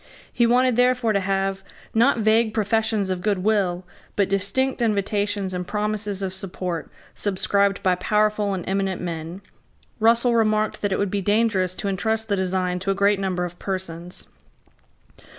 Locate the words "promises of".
5.67-6.33